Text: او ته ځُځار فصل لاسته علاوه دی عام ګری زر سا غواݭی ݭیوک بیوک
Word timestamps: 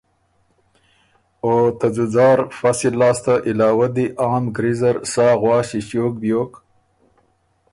او 1.45 1.55
ته 1.79 1.87
ځُځار 1.95 2.37
فصل 2.59 2.93
لاسته 3.01 3.33
علاوه 3.49 3.87
دی 3.95 4.05
عام 4.23 4.45
ګری 4.55 4.73
زر 4.79 4.95
سا 5.13 5.27
غواݭی 5.41 5.79
ݭیوک 5.87 6.13
بیوک 6.21 6.51